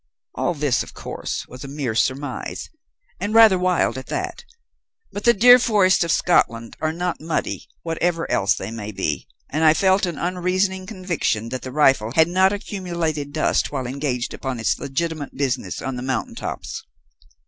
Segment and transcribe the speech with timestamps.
[0.33, 2.71] "All this, of course, was a mere surmise,
[3.19, 4.43] and rather wild at that,
[5.11, 9.63] but the deer forests of Scotland are not muddy, whatever else they may be, and
[9.63, 14.59] I felt an unreasoning conviction that the rifle had not accumulated dust while engaged upon
[14.59, 16.83] its legitimate business on the mountain tops.